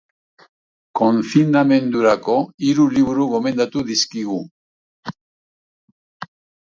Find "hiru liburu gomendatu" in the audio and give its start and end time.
2.69-3.87